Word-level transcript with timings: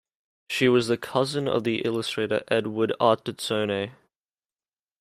She 0.49 0.67
was 0.67 0.87
the 0.87 0.97
cousin 0.97 1.47
of 1.47 1.63
the 1.63 1.81
illustrator 1.81 2.43
Edward 2.47 2.91
Ardizzone. 2.99 3.91